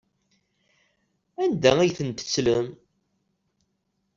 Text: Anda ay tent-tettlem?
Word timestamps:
Anda 1.43 1.71
ay 1.79 1.91
tent-tettlem? 1.97 2.67